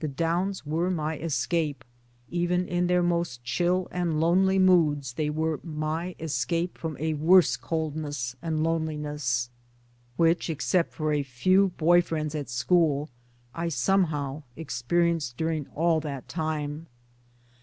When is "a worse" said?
6.98-7.58